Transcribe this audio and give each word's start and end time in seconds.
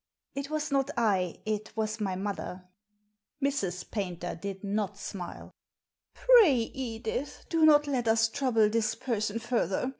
"It 0.33 0.49
was 0.49 0.71
not 0.71 0.89
I; 0.97 1.37
it 1.45 1.77
was 1.77 1.99
my 1.99 2.15
mother." 2.15 2.65
Mrs. 3.39 3.91
Paynter 3.91 4.33
did 4.33 4.63
not 4.63 4.97
smile. 4.97 5.51
"Pray, 6.15 6.55
Edith, 6.55 7.45
do 7.49 7.63
not 7.65 7.85
let 7.85 8.07
us 8.07 8.27
trouble 8.27 8.67
this 8.67 8.95
person 8.95 9.37
further. 9.37 9.89